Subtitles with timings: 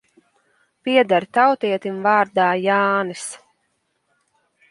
[0.87, 3.27] Pieder tautietim vārdā Jānis.